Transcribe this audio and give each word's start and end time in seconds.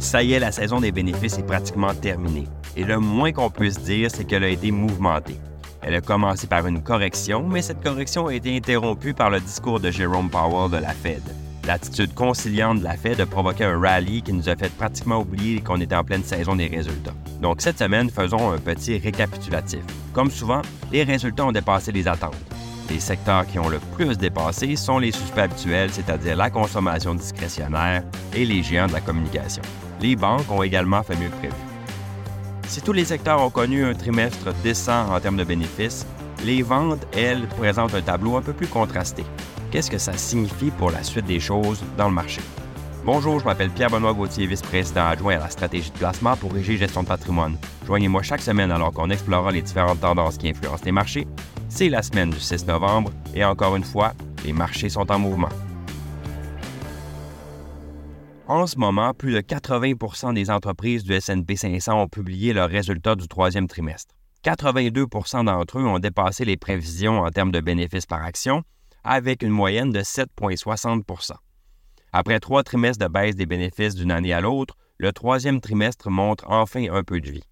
Ça 0.00 0.22
y 0.22 0.32
est, 0.32 0.40
la 0.40 0.50
saison 0.50 0.80
des 0.80 0.92
bénéfices 0.92 1.38
est 1.38 1.46
pratiquement 1.46 1.92
terminée. 1.92 2.48
Et 2.74 2.84
le 2.84 2.98
moins 2.98 3.32
qu'on 3.32 3.50
puisse 3.50 3.78
dire, 3.78 4.10
c'est 4.10 4.24
qu'elle 4.24 4.44
a 4.44 4.48
été 4.48 4.70
mouvementée. 4.70 5.36
Elle 5.82 5.94
a 5.94 6.00
commencé 6.00 6.46
par 6.46 6.66
une 6.66 6.82
correction, 6.82 7.46
mais 7.46 7.60
cette 7.60 7.82
correction 7.82 8.28
a 8.28 8.34
été 8.34 8.56
interrompue 8.56 9.12
par 9.12 9.28
le 9.28 9.40
discours 9.40 9.78
de 9.78 9.90
Jerome 9.90 10.30
Powell 10.30 10.70
de 10.70 10.78
la 10.78 10.94
Fed. 10.94 11.22
L'attitude 11.66 12.14
conciliante 12.14 12.78
de 12.78 12.84
la 12.84 12.96
Fed 12.96 13.20
a 13.20 13.26
provoqué 13.26 13.64
un 13.64 13.78
rallye 13.78 14.22
qui 14.22 14.32
nous 14.32 14.48
a 14.48 14.56
fait 14.56 14.72
pratiquement 14.72 15.20
oublier 15.20 15.60
qu'on 15.60 15.80
était 15.82 15.94
en 15.94 16.02
pleine 16.02 16.24
saison 16.24 16.56
des 16.56 16.66
résultats. 16.66 17.14
Donc 17.42 17.60
cette 17.60 17.78
semaine, 17.78 18.08
faisons 18.08 18.52
un 18.52 18.58
petit 18.58 18.96
récapitulatif. 18.96 19.80
Comme 20.14 20.30
souvent, 20.30 20.62
les 20.90 21.04
résultats 21.04 21.44
ont 21.44 21.52
dépassé 21.52 21.92
les 21.92 22.08
attentes. 22.08 22.34
Les 22.88 23.00
secteurs 23.00 23.46
qui 23.46 23.58
ont 23.58 23.68
le 23.68 23.78
plus 23.96 24.16
dépassé 24.16 24.76
sont 24.76 24.98
les 24.98 25.12
suspects 25.12 25.42
habituels, 25.42 25.90
c'est-à-dire 25.92 26.36
la 26.36 26.48
consommation 26.48 27.14
discrétionnaire 27.14 28.02
et 28.34 28.46
les 28.46 28.62
géants 28.62 28.86
de 28.86 28.94
la 28.94 29.00
communication. 29.00 29.62
Les 30.00 30.16
banques 30.16 30.50
ont 30.50 30.62
également 30.62 31.02
fait 31.02 31.16
mieux 31.16 31.28
que 31.28 31.36
prévu. 31.36 31.54
Si 32.66 32.80
tous 32.80 32.92
les 32.92 33.04
secteurs 33.04 33.42
ont 33.42 33.50
connu 33.50 33.84
un 33.84 33.94
trimestre 33.94 34.52
décent 34.62 35.12
en 35.12 35.20
termes 35.20 35.36
de 35.36 35.44
bénéfices, 35.44 36.06
les 36.44 36.62
ventes, 36.62 37.06
elles, 37.16 37.46
présentent 37.58 37.94
un 37.94 38.00
tableau 38.00 38.36
un 38.36 38.42
peu 38.42 38.52
plus 38.52 38.66
contrasté. 38.66 39.24
Qu'est-ce 39.70 39.90
que 39.90 39.98
ça 39.98 40.16
signifie 40.16 40.70
pour 40.70 40.90
la 40.90 41.02
suite 41.02 41.26
des 41.26 41.40
choses 41.40 41.82
dans 41.98 42.08
le 42.08 42.14
marché? 42.14 42.40
Bonjour, 43.04 43.40
je 43.40 43.44
m'appelle 43.44 43.70
Pierre-Benoît 43.70 44.12
Gauthier, 44.12 44.46
vice-président 44.46 45.06
adjoint 45.06 45.36
à 45.36 45.40
la 45.40 45.50
stratégie 45.50 45.90
de 45.90 45.98
placement 45.98 46.36
pour 46.36 46.52
Régie 46.52 46.76
Gestion 46.76 47.02
de 47.02 47.08
patrimoine. 47.08 47.56
Joignez-moi 47.86 48.22
chaque 48.22 48.42
semaine 48.42 48.70
alors 48.70 48.92
qu'on 48.92 49.10
explorera 49.10 49.52
les 49.52 49.62
différentes 49.62 50.00
tendances 50.00 50.38
qui 50.38 50.48
influencent 50.48 50.84
les 50.84 50.92
marchés. 50.92 51.26
C'est 51.68 51.88
la 51.88 52.02
semaine 52.02 52.30
du 52.30 52.40
6 52.40 52.66
novembre 52.66 53.10
et 53.34 53.44
encore 53.44 53.76
une 53.76 53.84
fois, 53.84 54.12
les 54.44 54.52
marchés 54.52 54.88
sont 54.88 55.10
en 55.10 55.18
mouvement. 55.18 55.48
En 58.50 58.66
ce 58.66 58.76
moment, 58.78 59.14
plus 59.14 59.32
de 59.32 59.38
80% 59.38 60.34
des 60.34 60.50
entreprises 60.50 61.04
du 61.04 61.14
SP 61.14 61.54
500 61.54 62.02
ont 62.02 62.08
publié 62.08 62.52
leurs 62.52 62.68
résultats 62.68 63.14
du 63.14 63.28
troisième 63.28 63.68
trimestre. 63.68 64.12
82% 64.42 65.44
d'entre 65.44 65.78
eux 65.78 65.86
ont 65.86 66.00
dépassé 66.00 66.44
les 66.44 66.56
prévisions 66.56 67.20
en 67.20 67.30
termes 67.30 67.52
de 67.52 67.60
bénéfices 67.60 68.06
par 68.06 68.24
action, 68.24 68.64
avec 69.04 69.44
une 69.44 69.50
moyenne 69.50 69.92
de 69.92 70.00
7,60% 70.00 71.34
Après 72.12 72.40
trois 72.40 72.64
trimestres 72.64 73.06
de 73.06 73.08
baisse 73.08 73.36
des 73.36 73.46
bénéfices 73.46 73.94
d'une 73.94 74.10
année 74.10 74.32
à 74.32 74.40
l'autre, 74.40 74.74
le 74.98 75.12
troisième 75.12 75.60
trimestre 75.60 76.10
montre 76.10 76.44
enfin 76.48 76.84
un 76.90 77.04
peu 77.04 77.20
de 77.20 77.30
vie. 77.30 77.44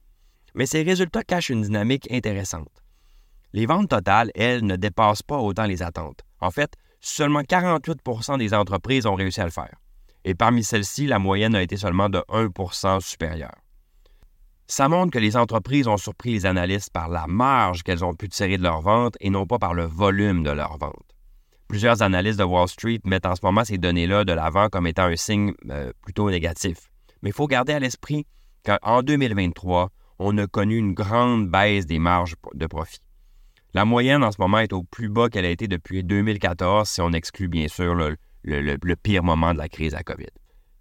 Mais 0.56 0.66
ces 0.66 0.82
résultats 0.82 1.22
cachent 1.22 1.50
une 1.50 1.62
dynamique 1.62 2.10
intéressante. 2.10 2.82
Les 3.52 3.66
ventes 3.66 3.90
totales, 3.90 4.32
elles, 4.34 4.66
ne 4.66 4.74
dépassent 4.74 5.22
pas 5.22 5.38
autant 5.38 5.66
les 5.66 5.80
attentes. 5.80 6.22
En 6.40 6.50
fait, 6.50 6.72
seulement 6.98 7.42
48% 7.42 8.36
des 8.36 8.52
entreprises 8.52 9.06
ont 9.06 9.14
réussi 9.14 9.40
à 9.40 9.44
le 9.44 9.52
faire 9.52 9.76
et 10.24 10.34
parmi 10.34 10.62
celles-ci, 10.62 11.06
la 11.06 11.18
moyenne 11.18 11.54
a 11.54 11.62
été 11.62 11.76
seulement 11.76 12.08
de 12.08 12.18
1% 12.28 13.00
supérieure. 13.00 13.54
Ça 14.66 14.88
montre 14.88 15.12
que 15.12 15.18
les 15.18 15.36
entreprises 15.36 15.88
ont 15.88 15.96
surpris 15.96 16.32
les 16.32 16.46
analystes 16.46 16.90
par 16.90 17.08
la 17.08 17.26
marge 17.26 17.82
qu'elles 17.82 18.04
ont 18.04 18.14
pu 18.14 18.28
tirer 18.28 18.58
de 18.58 18.62
leurs 18.62 18.82
ventes 18.82 19.16
et 19.20 19.30
non 19.30 19.46
pas 19.46 19.58
par 19.58 19.72
le 19.72 19.84
volume 19.84 20.42
de 20.42 20.50
leurs 20.50 20.76
ventes. 20.76 21.16
Plusieurs 21.68 22.02
analystes 22.02 22.38
de 22.38 22.44
Wall 22.44 22.68
Street 22.68 23.00
mettent 23.04 23.26
en 23.26 23.34
ce 23.34 23.40
moment 23.42 23.64
ces 23.64 23.78
données-là 23.78 24.24
de 24.24 24.32
l'avant 24.32 24.68
comme 24.68 24.86
étant 24.86 25.04
un 25.04 25.16
signe 25.16 25.54
euh, 25.70 25.92
plutôt 26.02 26.30
négatif. 26.30 26.90
Mais 27.22 27.30
il 27.30 27.34
faut 27.34 27.46
garder 27.46 27.72
à 27.72 27.78
l'esprit 27.78 28.26
qu'en 28.64 29.02
2023, 29.02 29.88
on 30.18 30.36
a 30.36 30.46
connu 30.46 30.76
une 30.76 30.92
grande 30.92 31.48
baisse 31.48 31.86
des 31.86 31.98
marges 31.98 32.34
de 32.54 32.66
profit. 32.66 33.00
La 33.74 33.84
moyenne 33.84 34.24
en 34.24 34.32
ce 34.32 34.40
moment 34.40 34.58
est 34.58 34.72
au 34.72 34.82
plus 34.82 35.08
bas 35.08 35.28
qu'elle 35.28 35.44
a 35.44 35.50
été 35.50 35.68
depuis 35.68 36.02
2014 36.04 36.88
si 36.88 37.00
on 37.00 37.12
exclut 37.12 37.48
bien 37.48 37.68
sûr 37.68 37.94
le, 37.94 38.16
le, 38.44 38.94
pire 38.94 39.22
moment 39.22 39.52
de 39.52 39.58
la 39.58 39.68
crise 39.68 39.94
à 39.94 40.02
COVID. 40.02 40.26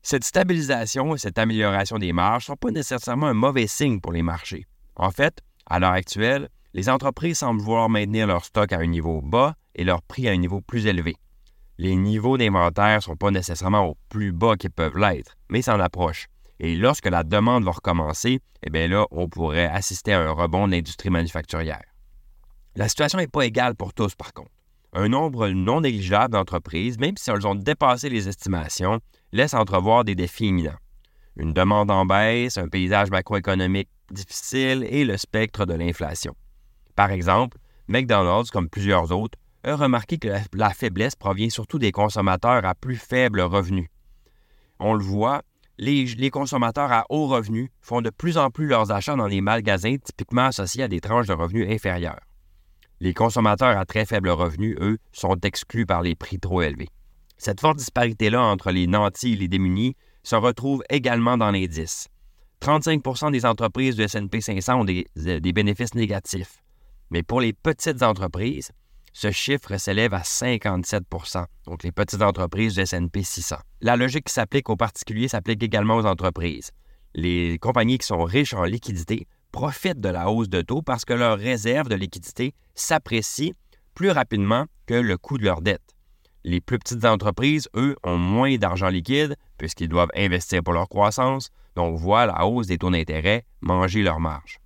Cette 0.02 0.23
stabilisation 0.23 1.16
et 1.16 1.17
cette 1.17 1.38
amélioration 1.38 1.97
des 1.97 2.14
marges 2.14 2.44
ne 2.44 2.53
sont 2.53 2.55
pas 2.55 2.72
nécessairement 2.72 3.27
un 3.27 3.33
mauvais 3.33 3.67
signe 3.67 3.99
pour 3.99 4.11
les 4.14 4.22
marchés. 4.22 4.66
En 4.95 5.11
fait, 5.11 5.41
à 5.66 5.80
l'heure 5.80 5.91
actuelle, 5.91 6.49
les 6.73 6.89
entreprises 6.89 7.39
semblent 7.39 7.61
vouloir 7.61 7.89
maintenir 7.89 8.27
leur 8.27 8.45
stock 8.45 8.71
à 8.71 8.80
un 8.80 8.86
niveau 8.86 9.21
bas 9.21 9.55
et 9.76 9.83
leur 9.83 10.02
prix 10.02 10.27
à 10.27 10.31
un 10.31 10.37
niveau 10.37 10.61
plus 10.61 10.86
élevé. 10.86 11.15
Les 11.77 11.95
niveaux 11.95 12.37
d'inventaire 12.37 12.98
ne 12.98 13.02
sont 13.02 13.15
pas 13.15 13.31
nécessairement 13.31 13.86
au 13.86 13.98
plus 14.10 14.31
bas 14.31 14.55
qu'ils 14.55 14.71
peuvent 14.71 14.98
l'être, 14.98 15.36
mais 15.49 15.61
s'en 15.61 15.80
approchent. 15.80 16.27
Et 16.60 16.76
lorsque 16.76 17.05
la 17.05 17.23
demande 17.23 17.65
va 17.65 17.71
recommencer, 17.71 18.39
eh 18.64 18.70
bien 18.70 18.87
là, 18.87 19.05
on 19.11 19.30
pourrait 19.30 19.67
assister 19.67 20.14
à 20.14 20.21
un 20.21 20.31
rebond 20.31 20.67
de 20.67 20.71
l'industrie 20.71 21.11
manufacturière. 21.11 21.83
La 22.76 22.89
situation 22.89 23.20
n'est 23.20 23.27
pas 23.27 23.45
égale 23.45 23.76
pour 23.76 23.93
tous, 23.93 24.15
par 24.15 24.33
contre 24.33 24.52
un 24.93 25.09
nombre 25.09 25.49
non 25.49 25.81
négligeable 25.81 26.33
d'entreprises, 26.33 26.98
même 26.98 27.17
si 27.17 27.30
elles 27.30 27.45
ont 27.45 27.55
dépassé 27.55 28.09
les 28.09 28.27
estimations, 28.27 28.99
laisse 29.31 29.53
entrevoir 29.53 30.03
des 30.03 30.15
défis 30.15 30.48
imminents. 30.48 30.77
Une 31.36 31.53
demande 31.53 31.92
en 31.92 32.05
baisse, 32.05 32.58
un 32.58 32.67
paysage 32.67 33.11
macroéconomique 33.11 33.89
difficile 34.11 34.86
et 34.89 35.05
le 35.05 35.17
spectre 35.17 35.65
de 35.65 35.73
l'inflation. 35.73 36.36
Par 36.95 37.11
exemple, 37.11 37.58
McDonald's, 37.87 38.49
comme 38.49 38.70
plusieurs 38.70 39.11
autres, 39.11 39.37
a 39.64 39.75
remarqué 39.75 40.17
que 40.17 40.30
la 40.53 40.70
faiblesse 40.71 41.15
provient 41.15 41.49
surtout 41.49 41.77
des 41.77 41.92
consommateurs 41.92 42.65
à 42.65 42.73
plus 42.73 42.95
faible 42.95 43.42
revenu. 43.42 43.92
On 44.80 44.93
le 44.93 45.04
voit, 45.04 45.43
les, 45.77 46.05
les, 46.05 46.30
consommateurs 46.30 46.92
à 46.92 47.05
haut 47.09 47.27
revenu 47.27 47.71
font 47.81 48.02
de 48.02 48.09
plus 48.09 48.37
en 48.37 48.49
plus 48.49 48.67
leurs 48.67 48.92
achats 48.92 49.15
dans 49.15 49.27
des 49.27 49.42
magasins 49.42 49.98
typiquement 49.98 50.45
associés 50.45 50.83
à 50.83 50.87
des 50.87 51.02
tranches 51.02 51.27
de 51.27 51.33
revenus 51.33 51.69
inférieures. 51.69 52.19
Les 52.99 53.13
consommateurs 53.13 53.77
à 53.77 53.85
très 53.85 54.05
faible 54.05 54.30
revenu, 54.30 54.75
eux, 54.81 54.97
sont 55.11 55.39
exclus 55.41 55.85
par 55.85 56.02
les 56.02 56.15
prix 56.15 56.39
trop 56.39 56.63
élevés. 56.63 56.89
Cette 57.37 57.61
forte 57.61 57.77
disparité-là 57.77 58.41
entre 58.41 58.71
les 58.71 58.87
nantis 58.87 59.33
et 59.33 59.35
les 59.35 59.47
démunis 59.47 59.95
se 60.23 60.35
retrouve 60.35 60.83
également 60.89 61.37
dans 61.37 61.52
l'indice. 61.52 62.07
35% 62.61 63.31
des 63.31 63.45
entreprises 63.45 63.95
du 63.95 64.02
S&P 64.02 64.41
500 64.41 64.81
ont 64.81 64.83
des, 64.83 65.05
des, 65.15 65.53
bénéfices 65.53 65.93
négatifs. 65.93 66.63
Mais 67.11 67.21
pour 67.21 67.39
les 67.39 67.53
petites 67.53 68.02
entreprises, 68.02 68.71
ce 69.13 69.30
chiffre 69.30 69.77
s'élève 69.77 70.15
à 70.15 70.21
57% 70.21 71.45
donc 71.67 71.83
les 71.83 71.91
petites 71.91 72.21
entreprises 72.21 72.73
du 72.73 72.81
S&P 72.81 73.21
600. 73.21 73.57
La 73.81 73.95
logique 73.95 74.25
qui 74.25 74.33
s'applique 74.33 74.69
aux 74.69 74.75
particuliers 74.75 75.27
s'applique 75.27 75.61
également 75.61 75.97
aux 75.97 76.05
entreprises. 76.05 76.71
Les 77.13 77.59
compagnies 77.59 77.99
qui 77.99 78.07
sont 78.07 78.23
riches 78.23 78.53
en 78.53 78.63
liquidités 78.63 79.27
profitent 79.52 79.99
de 79.99 80.09
la 80.09 80.30
hausse 80.30 80.49
de 80.49 80.61
taux 80.61 80.81
parce 80.81 81.05
que 81.05 81.13
leurs 81.13 81.37
réserves 81.37 81.89
de 81.89 81.95
liquidité 81.95 82.53
s'apprécient 82.77 83.54
plus 83.93 84.11
rapidement 84.11 84.65
que 84.86 84.93
le 84.93 85.17
coût 85.17 85.38
de 85.38 85.43
leur 85.43 85.61
dette. 85.61 85.95
Les 86.43 86.61
plus 86.61 86.80
petites 86.80 87.04
entreprises, 87.04 87.67
eux, 87.76 87.95
ont 88.04 88.17
moins 88.17 88.55
d'argent 88.58 88.88
liquide 88.88 89.36
puisqu'ils 89.58 89.89
doivent 89.89 90.11
investir 90.15 90.64
pour 90.64 90.73
leur 90.73 90.87
croissance, 90.87 91.49
donc 91.76 91.98
voient 91.98 92.26
la 92.26 92.45
hausse 92.45 92.67
des 92.67 92.77
taux 92.77 92.89
d'intérêt 92.89 93.43
manger 93.61 94.04
leur 94.04 94.20
marge. 94.20 94.60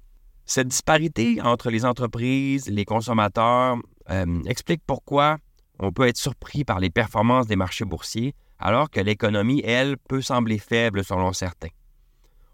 Cette 0.45 0.67
disparité 0.67 1.41
entre 1.41 1.71
les 1.71 1.85
entreprises, 1.85 2.67
les 2.67 2.85
consommateurs, 2.85 3.77
euh, 4.09 4.43
explique 4.45 4.81
pourquoi 4.85 5.37
on 5.79 5.91
peut 5.91 6.07
être 6.07 6.17
surpris 6.17 6.63
par 6.63 6.79
les 6.79 6.89
performances 6.89 7.47
des 7.47 7.55
marchés 7.55 7.85
boursiers 7.85 8.35
alors 8.59 8.91
que 8.91 8.99
l'économie, 8.99 9.61
elle, 9.65 9.97
peut 9.97 10.21
sembler 10.21 10.59
faible 10.59 11.03
selon 11.03 11.33
certains 11.33 11.69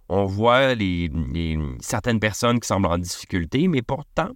on 0.10 0.26
voit 0.26 0.74
certaines 1.80 2.20
personnes 2.20 2.60
qui 2.60 2.68
semblent 2.68 2.88
en 2.88 2.98
difficulté, 2.98 3.68
mais 3.68 3.82
pourtant, 3.82 4.30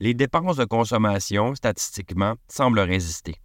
les 0.00 0.14
dépenses 0.14 0.56
de 0.56 0.64
consommation, 0.64 1.54
statistiquement, 1.54 2.34
semblent 2.48 2.80
résister. 2.80 3.36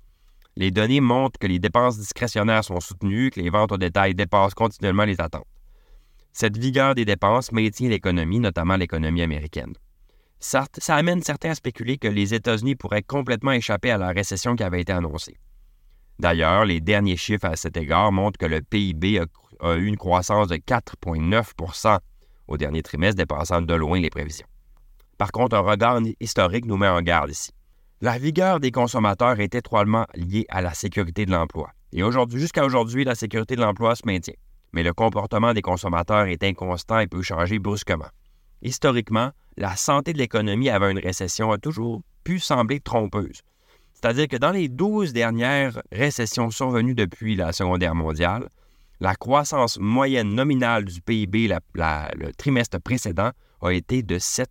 Les 0.56 0.72
données 0.72 1.02
montrent 1.02 1.40
que 1.40 1.48
les 1.48 1.60
dépenses 1.60 1.98
discrétionnaires 1.98 2.64
sont 2.64 2.80
soutenues, 2.80 3.30
que 3.30 3.40
les 3.40 3.50
ventes 3.50 3.72
au 3.72 3.78
détail 3.78 4.16
dépassent 4.16 4.54
continuellement 4.54 5.06
les 5.06 5.22
attentes. 5.22 5.46
Cette 6.32 6.58
vigueur 6.58 6.96
des 6.96 7.06
dépenses 7.06 7.52
maintient 7.52 7.90
l'économie, 7.90 8.40
notamment 8.40 8.76
l'économie 8.76 9.22
américaine. 9.22 9.74
Ça, 10.40 10.66
ça, 10.78 10.96
amène 10.96 11.22
certains 11.22 11.52
à 11.52 11.56
spéculer 11.56 11.98
que 11.98 12.08
les 12.08 12.34
États-Unis 12.34 12.76
pourraient 12.76 13.04
complètement 13.04 13.52
échapper 13.52 13.92
à 13.92 13.98
la 13.98 14.10
récession 14.10 14.56
qui 14.56 14.64
avait 14.64 14.82
été 14.82 14.94
annoncée. 14.94 15.38
D'ailleurs, 16.18 16.66
les 16.66 16.82
derniers 16.82 17.18
chiffres 17.18 17.46
à 17.46 17.56
cet 17.56 17.78
égard 17.78 18.12
montrent 18.12 18.38
que 18.38 18.46
le 18.46 18.62
PIB 18.62 19.20
a 19.20 19.26
a 19.60 19.76
eu 19.76 19.86
une 19.86 19.98
croissance 19.98 20.48
de 20.48 20.56
4,9% 20.56 22.00
au 22.48 22.58
dernier 22.58 22.82
trimestre, 22.82 23.18
dépassant 23.18 23.62
de 23.62 23.74
loin 23.74 24.00
les 24.00 24.10
prévisions. 24.10 24.48
Par 25.20 25.34
contre, 25.34 25.58
un 25.58 25.60
regard 25.60 26.00
historique 26.22 26.66
nous 26.66 26.78
met 26.78 26.88
en 26.88 27.02
garde 27.02 27.30
ici. 27.30 27.52
La 28.00 28.18
vigueur 28.18 28.62
des 28.62 28.72
consommateurs 28.72 29.42
est 29.42 29.54
étroitement 29.54 30.06
liée 30.16 30.46
à 30.48 30.62
la 30.62 30.74
sécurité 30.74 31.26
de 31.26 31.32
l'emploi. 31.32 31.72
Et 31.92 32.04
aujourd'hui, 32.04 32.40
jusqu'à 32.40 32.64
aujourd'hui, 32.64 33.04
la 33.04 33.16
sécurité 33.16 33.58
de 33.58 33.62
l'emploi 33.62 33.98
se 33.98 34.04
maintient. 34.06 34.36
Mais 34.72 34.82
le 34.82 34.94
comportement 34.94 35.54
des 35.54 35.62
consommateurs 35.62 36.28
est 36.28 36.42
inconstant 36.46 37.00
et 37.00 37.08
peut 37.08 37.22
changer 37.22 37.60
brusquement. 37.60 38.08
Historiquement, 38.62 39.32
la 39.58 39.76
santé 39.76 40.14
de 40.14 40.20
l'économie 40.20 40.70
avant 40.70 40.88
une 40.88 41.00
récession 41.00 41.52
a 41.52 41.58
toujours 41.58 42.02
pu 42.24 42.40
sembler 42.40 42.80
trompeuse. 42.80 43.42
C'est-à-dire 43.94 44.30
que 44.30 44.38
dans 44.38 44.52
les 44.52 44.70
12 44.70 45.12
dernières 45.12 45.82
récessions 45.92 46.50
survenues 46.50 46.96
depuis 46.96 47.36
la 47.36 47.52
Seconde 47.52 47.82
Guerre 47.82 47.94
mondiale, 47.94 48.48
la 49.02 49.16
croissance 49.16 49.78
moyenne 49.80 50.34
nominale 50.34 50.86
du 50.86 51.02
PIB 51.02 51.50
le 51.74 52.32
trimestre 52.38 52.80
précédent 52.80 53.32
a 53.62 53.72
été 53.72 54.02
de 54.02 54.18
7 54.18 54.50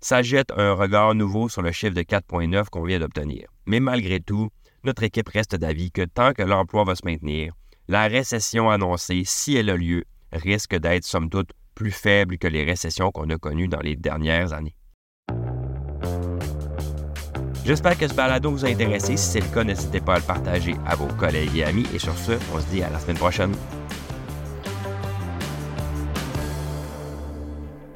Ça 0.00 0.22
jette 0.22 0.52
un 0.56 0.72
regard 0.74 1.14
nouveau 1.14 1.48
sur 1.48 1.62
le 1.62 1.72
chiffre 1.72 1.94
de 1.94 2.02
4,9 2.02 2.66
qu'on 2.70 2.84
vient 2.84 2.98
d'obtenir. 2.98 3.48
Mais 3.66 3.80
malgré 3.80 4.20
tout, 4.20 4.50
notre 4.84 5.02
équipe 5.02 5.28
reste 5.28 5.56
d'avis 5.56 5.90
que 5.90 6.02
tant 6.02 6.32
que 6.32 6.42
l'emploi 6.42 6.84
va 6.84 6.94
se 6.94 7.04
maintenir, 7.04 7.54
la 7.88 8.06
récession 8.06 8.70
annoncée, 8.70 9.22
si 9.24 9.56
elle 9.56 9.70
a 9.70 9.76
lieu, 9.76 10.04
risque 10.32 10.76
d'être 10.76 11.04
somme 11.04 11.30
toute 11.30 11.50
plus 11.74 11.90
faible 11.90 12.38
que 12.38 12.48
les 12.48 12.64
récessions 12.64 13.10
qu'on 13.10 13.30
a 13.30 13.36
connues 13.36 13.68
dans 13.68 13.80
les 13.80 13.96
dernières 13.96 14.52
années. 14.52 14.76
J'espère 17.64 17.98
que 17.98 18.06
ce 18.06 18.14
balado 18.14 18.50
vous 18.50 18.64
a 18.64 18.68
intéressé. 18.68 19.16
Si 19.16 19.32
c'est 19.32 19.40
le 19.40 19.48
cas, 19.48 19.64
n'hésitez 19.64 20.00
pas 20.00 20.14
à 20.14 20.18
le 20.18 20.24
partager 20.24 20.76
à 20.86 20.94
vos 20.94 21.08
collègues 21.08 21.56
et 21.56 21.64
amis. 21.64 21.86
Et 21.92 21.98
sur 21.98 22.16
ce, 22.16 22.32
on 22.54 22.60
se 22.60 22.66
dit 22.66 22.82
à 22.82 22.90
la 22.90 23.00
semaine 23.00 23.16
prochaine. 23.16 23.52